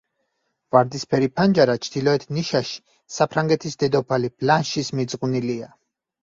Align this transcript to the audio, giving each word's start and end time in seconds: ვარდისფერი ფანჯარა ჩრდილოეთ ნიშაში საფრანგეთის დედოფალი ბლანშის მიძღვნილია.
ვარდისფერი 0.75 1.27
ფანჯარა 1.39 1.75
ჩრდილოეთ 1.87 2.25
ნიშაში 2.37 2.79
საფრანგეთის 3.17 3.79
დედოფალი 3.85 4.33
ბლანშის 4.43 4.91
მიძღვნილია. 5.03 5.71